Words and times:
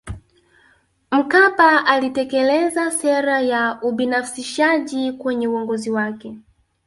mkapa 1.11 1.85
alitekeleza 1.85 2.91
sera 2.91 3.41
ya 3.41 3.79
ubinafishaji 3.81 5.13
kwenye 5.13 5.47
uongozi 5.47 5.91
wake 5.91 6.35